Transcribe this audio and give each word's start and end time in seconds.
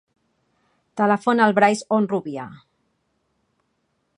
Telefona 1.01 1.45
al 1.47 1.53
Brais 1.59 1.83
Honrubia. 1.97 2.47